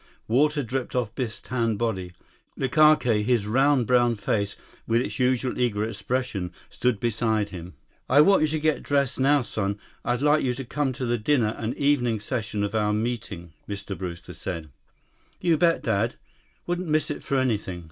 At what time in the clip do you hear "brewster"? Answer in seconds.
13.95-14.33